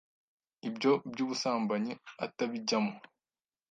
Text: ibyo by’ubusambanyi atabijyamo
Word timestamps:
ibyo 0.67 0.91
by’ubusambanyi 1.11 1.91
atabijyamo 2.25 2.93